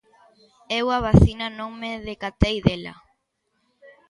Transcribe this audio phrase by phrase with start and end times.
[0.79, 2.93] Eu a vacina non me decatei dela.